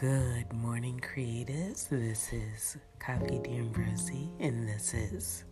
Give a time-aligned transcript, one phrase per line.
[0.00, 1.84] Good morning, creators.
[1.90, 5.44] This is Kafi D'Ambrosi, and this is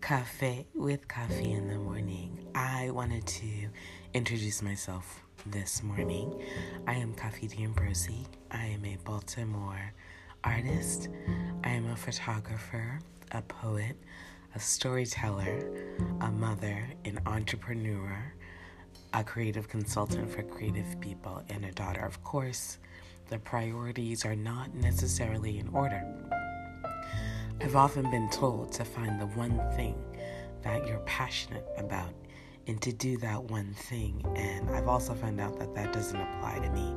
[0.00, 2.46] Cafe with Kafi in the Morning.
[2.54, 3.66] I wanted to
[4.14, 6.40] introduce myself this morning.
[6.86, 8.26] I am Kafi D'Ambrosi.
[8.52, 9.92] I am a Baltimore
[10.44, 11.08] artist.
[11.64, 13.00] I am a photographer,
[13.32, 13.96] a poet,
[14.54, 15.68] a storyteller,
[16.20, 18.32] a mother, an entrepreneur,
[19.12, 22.04] a creative consultant for creative people, and a daughter.
[22.04, 22.78] Of course,
[23.32, 26.04] the priorities are not necessarily in order.
[27.62, 29.96] I've often been told to find the one thing
[30.60, 32.12] that you're passionate about
[32.66, 34.22] and to do that one thing.
[34.36, 36.94] And I've also found out that that doesn't apply to me.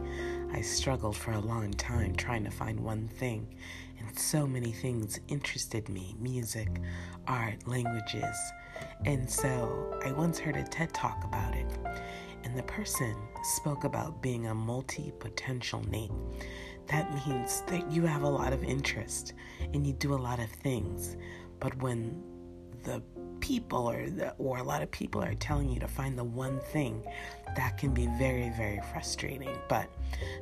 [0.51, 3.55] I struggled for a long time trying to find one thing,
[3.97, 6.81] and so many things interested me music,
[7.29, 8.35] art, languages.
[9.05, 11.79] And so I once heard a TED talk about it.
[12.45, 16.13] And the person spoke about being a multipotentialite.
[16.87, 19.33] That means that you have a lot of interest
[19.73, 21.17] and you do a lot of things.
[21.59, 22.23] But when
[22.83, 23.01] the
[23.39, 26.59] people or the, or a lot of people are telling you to find the one
[26.59, 27.03] thing
[27.55, 29.89] that can be very very frustrating but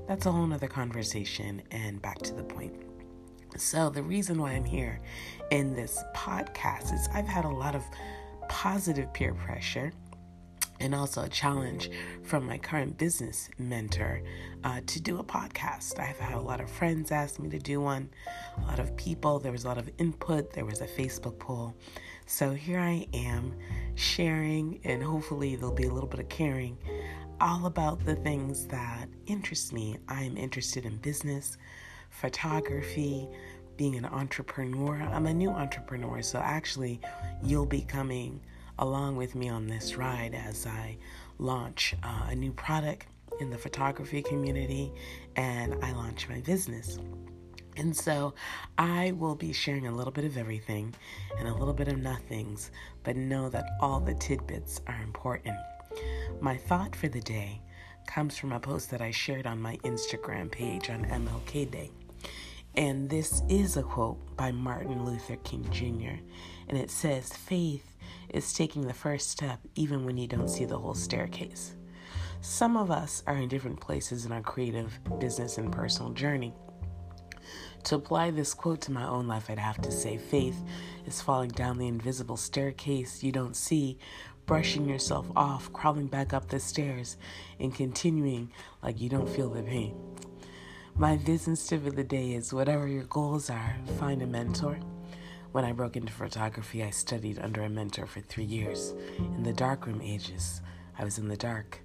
[0.07, 2.73] that's a whole nother conversation and back to the point
[3.57, 5.01] so the reason why i'm here
[5.51, 7.83] in this podcast is i've had a lot of
[8.47, 9.91] positive peer pressure
[10.83, 11.89] and also a challenge
[12.23, 14.21] from my current business mentor
[14.65, 15.97] uh, to do a podcast.
[15.97, 18.09] I've had a lot of friends ask me to do one,
[18.61, 19.39] a lot of people.
[19.39, 20.51] There was a lot of input.
[20.51, 21.73] There was a Facebook poll.
[22.25, 23.53] So here I am
[23.95, 26.77] sharing, and hopefully, there'll be a little bit of caring
[27.39, 29.97] all about the things that interest me.
[30.09, 31.57] I'm interested in business,
[32.09, 33.29] photography,
[33.77, 35.01] being an entrepreneur.
[35.01, 36.99] I'm a new entrepreneur, so actually,
[37.41, 38.41] you'll be coming
[38.79, 40.97] along with me on this ride as I
[41.37, 43.07] launch uh, a new product
[43.39, 44.91] in the photography community
[45.35, 46.99] and I launch my business.
[47.75, 48.35] And so
[48.77, 50.93] I will be sharing a little bit of everything
[51.39, 52.71] and a little bit of nothings,
[53.03, 55.57] but know that all the tidbits are important.
[56.39, 57.61] My thought for the day
[58.05, 61.91] comes from a post that I shared on my Instagram page on MLK Day.
[62.75, 66.19] And this is a quote by Martin Luther King Jr.
[66.67, 67.92] And it says, Faith
[68.29, 71.75] is taking the first step even when you don't see the whole staircase.
[72.41, 76.53] Some of us are in different places in our creative, business, and personal journey.
[77.85, 80.61] To apply this quote to my own life, I'd have to say faith
[81.05, 83.97] is falling down the invisible staircase you don't see,
[84.45, 87.17] brushing yourself off, crawling back up the stairs,
[87.59, 88.51] and continuing
[88.81, 89.95] like you don't feel the pain.
[90.95, 94.79] My business tip of the day is whatever your goals are, find a mentor
[95.53, 98.95] when I broke into photography, I studied under a mentor for three years.
[99.19, 100.61] In the darkroom ages,
[100.97, 101.79] I was in the dark.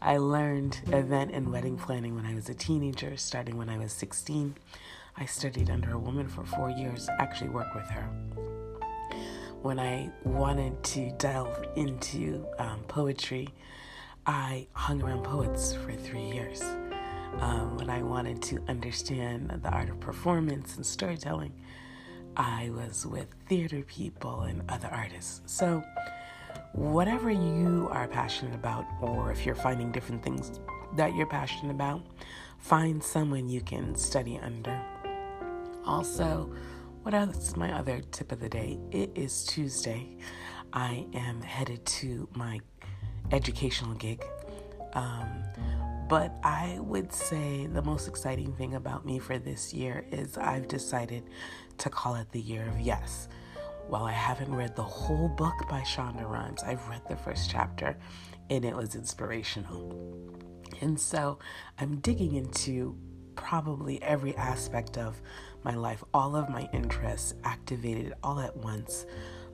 [0.00, 3.92] I learned event and wedding planning when I was a teenager, starting when I was
[3.92, 4.54] 16.
[5.16, 8.08] I studied under a woman for four years, actually worked with her.
[9.60, 13.48] When I wanted to delve into um, poetry,
[14.24, 16.62] I hung around poets for three years.
[17.40, 21.52] Um, when I wanted to understand the art of performance and storytelling,
[22.40, 25.42] I was with theater people and other artists.
[25.44, 25.84] So,
[26.72, 30.58] whatever you are passionate about, or if you're finding different things
[30.96, 32.00] that you're passionate about,
[32.56, 34.80] find someone you can study under.
[35.84, 36.50] Also,
[37.02, 37.56] what else?
[37.56, 38.78] My other tip of the day.
[38.90, 40.16] It is Tuesday.
[40.72, 42.58] I am headed to my
[43.32, 44.24] educational gig.
[44.94, 45.28] Um,
[46.10, 50.66] but I would say the most exciting thing about me for this year is I've
[50.66, 51.22] decided
[51.78, 53.28] to call it the year of yes.
[53.86, 57.96] While I haven't read the whole book by Shonda Rhimes, I've read the first chapter
[58.50, 59.94] and it was inspirational.
[60.80, 61.38] And so
[61.78, 62.96] I'm digging into
[63.36, 65.22] probably every aspect of
[65.62, 69.06] my life, all of my interests activated all at once.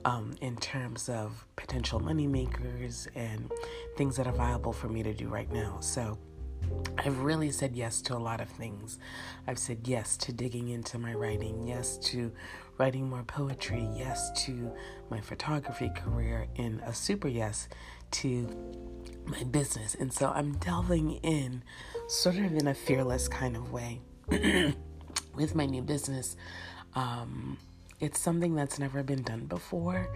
[0.05, 3.51] Um, in terms of potential money makers and
[3.97, 5.79] things that are viable for me to do right now.
[5.81, 6.17] So,
[6.97, 8.99] I've really said yes to a lot of things.
[9.47, 12.31] I've said yes to digging into my writing, yes to
[12.77, 14.71] writing more poetry, yes to
[15.09, 17.69] my photography career, and a super yes
[18.11, 18.47] to
[19.25, 19.95] my business.
[19.95, 21.63] And so I'm delving in
[22.07, 24.01] sort of in a fearless kind of way
[25.35, 26.35] with my new business.
[26.95, 27.57] Um,
[27.99, 30.07] it's something that's never been done before,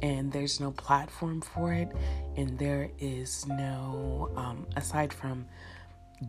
[0.00, 1.88] and there's no platform for it,
[2.36, 5.46] and there is no, um, aside from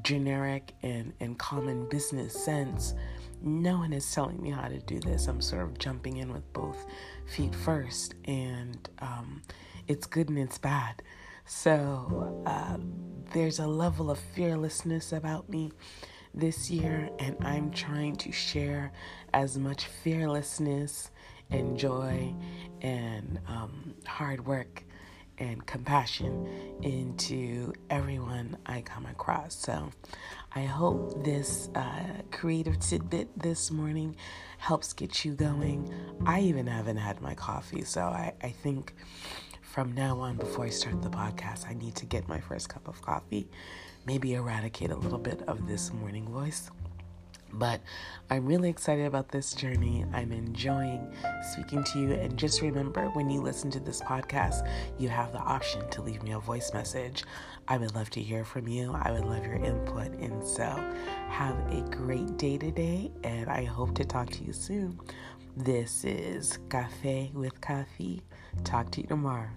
[0.03, 2.93] generic and, and common business sense,
[3.41, 5.27] no one is telling me how to do this.
[5.27, 6.85] I'm sort of jumping in with both
[7.25, 9.41] feet first, and um,
[9.87, 11.01] it's good and it's bad.
[11.45, 12.93] So um,
[13.33, 15.71] there's a level of fearlessness about me
[16.33, 18.91] this year, and I'm trying to share
[19.33, 21.11] as much fearlessness
[21.49, 22.33] and joy
[22.81, 24.83] and um, hard work
[25.39, 26.47] and compassion
[26.81, 29.55] into everyone I come across.
[29.55, 29.91] So
[30.55, 34.15] I hope this uh, creative tidbit this morning
[34.57, 35.93] helps get you going.
[36.25, 38.93] I even haven't had my coffee, so I, I think
[39.61, 42.87] from now on, before I start the podcast, I need to get my first cup
[42.87, 43.47] of coffee,
[44.07, 46.71] maybe eradicate a little bit of this morning voice.
[47.53, 47.81] But
[48.29, 50.05] I'm really excited about this journey.
[50.13, 51.13] I'm enjoying
[51.51, 52.13] speaking to you.
[52.13, 56.23] And just remember when you listen to this podcast, you have the option to leave
[56.23, 57.23] me a voice message.
[57.67, 58.91] I would love to hear from you.
[58.93, 60.07] I would love your input.
[60.13, 60.65] And so,
[61.29, 63.11] have a great day today.
[63.23, 64.99] And I hope to talk to you soon.
[65.55, 68.21] This is Cafe with Kafi.
[68.63, 69.49] Talk to you tomorrow.